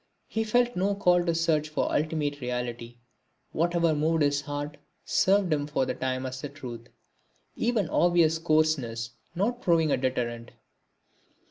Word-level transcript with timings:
He 0.27 0.43
felt 0.43 0.75
no 0.75 0.95
call 0.95 1.23
to 1.25 1.35
search 1.35 1.69
for 1.69 1.93
ultimate 1.93 2.41
reality; 2.41 2.97
whatever 3.51 3.93
moved 3.93 4.23
his 4.23 4.41
heart 4.41 4.77
served 5.05 5.53
him 5.53 5.67
for 5.67 5.85
the 5.85 5.93
time 5.93 6.25
as 6.25 6.41
the 6.41 6.49
truth, 6.49 6.89
even 7.55 7.87
obvious 7.87 8.39
coarseness 8.39 9.11
not 9.35 9.61
proving 9.61 9.91
a 9.91 9.97
deterrent. 9.97 10.53